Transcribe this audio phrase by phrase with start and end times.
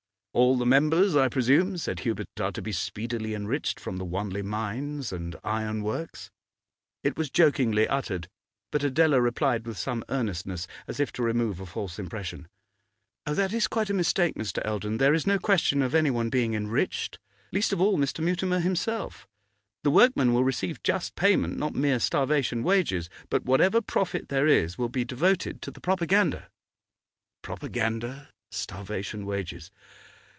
[0.33, 4.41] 'All the members, I presume,' said Hubert, 'are to be speedily enriched from the Wanley
[4.41, 6.31] Mines and Iron Works?'
[7.03, 8.29] It was jokingly uttered,
[8.71, 12.47] but Adela replied with some earnestness, as if to remove a false impression.
[13.27, 14.35] 'Oh, that is quite a mistake.
[14.35, 14.65] Mr.
[14.65, 14.99] Eldon.
[14.99, 17.19] There is no question of anyone being enriched,
[17.51, 18.23] least of all Mr.
[18.23, 19.27] Mutimer himself.
[19.83, 24.77] The workmen will receive just payment, not mere starvation wages, but whatever profit there is
[24.77, 26.47] will be devoted to the propaganda.'
[27.41, 28.29] 'Propaganda!
[28.49, 29.71] Starvation wages!